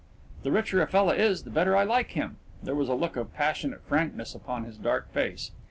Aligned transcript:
"The 0.41 0.51
richer 0.51 0.81
a 0.81 0.87
fella 0.87 1.13
is, 1.13 1.43
the 1.43 1.51
better 1.51 1.77
I 1.77 1.83
like 1.83 2.13
him." 2.13 2.37
There 2.63 2.73
was 2.73 2.89
a 2.89 2.95
look 2.95 3.15
of 3.15 3.35
passionate 3.35 3.83
frankness 3.83 4.33
upon 4.33 4.63
his 4.63 4.77
dark 4.79 5.13
face. 5.13 5.51